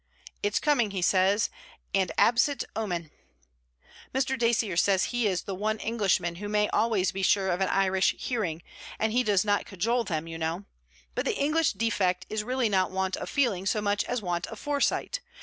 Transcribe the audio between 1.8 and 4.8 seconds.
and absit omen!' 'Mr. Dacier